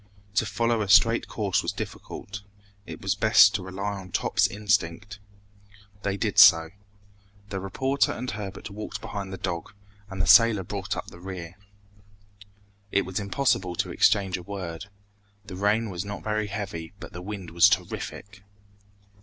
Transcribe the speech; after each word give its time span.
To 0.33 0.47
follow 0.47 0.81
a 0.81 0.89
straight 0.89 1.27
course 1.27 1.61
was 1.61 1.71
difficult. 1.71 2.41
It 2.87 3.03
was 3.03 3.13
best 3.13 3.53
to 3.53 3.61
rely 3.61 3.99
on 3.99 4.09
Top's 4.11 4.47
instinct. 4.47 5.19
They 6.01 6.17
did 6.17 6.39
so. 6.39 6.71
The 7.49 7.59
reporter 7.59 8.11
and 8.11 8.31
Herbert 8.31 8.71
walked 8.71 8.99
behind 8.99 9.31
the 9.31 9.37
dog, 9.37 9.73
and 10.09 10.19
the 10.19 10.25
sailor 10.25 10.63
brought 10.63 10.97
up 10.97 11.11
the 11.11 11.19
rear. 11.19 11.55
It 12.91 13.05
was 13.05 13.19
impossible 13.19 13.75
to 13.75 13.91
exchange 13.91 14.37
a 14.37 14.41
word. 14.41 14.87
The 15.45 15.55
rain 15.55 15.91
was 15.91 16.03
not 16.03 16.23
very 16.23 16.47
heavy, 16.47 16.93
but 16.99 17.13
the 17.13 17.21
wind 17.21 17.51
was 17.51 17.69
terrific. 17.69 18.41